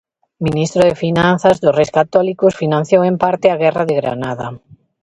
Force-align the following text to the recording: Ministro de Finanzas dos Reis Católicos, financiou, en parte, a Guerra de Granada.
Ministro 0.47 0.81
de 0.85 0.95
Finanzas 1.05 1.57
dos 1.63 1.75
Reis 1.79 1.91
Católicos, 1.99 2.57
financiou, 2.63 3.01
en 3.11 3.15
parte, 3.23 3.45
a 3.49 3.59
Guerra 3.63 3.83
de 3.89 3.95
Granada. 4.01 4.47